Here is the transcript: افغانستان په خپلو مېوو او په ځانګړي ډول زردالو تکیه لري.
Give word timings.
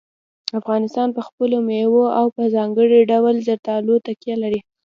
افغانستان 0.59 1.07
په 1.15 1.21
خپلو 1.27 1.57
مېوو 1.67 2.05
او 2.19 2.25
په 2.35 2.43
ځانګړي 2.55 2.99
ډول 3.11 3.35
زردالو 3.47 3.95
تکیه 4.05 4.35
لري. 4.43 4.59